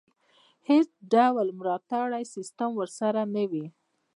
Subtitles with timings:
[0.69, 3.65] هېڅ ډول ملاتړی سیستم ورسره نه وي.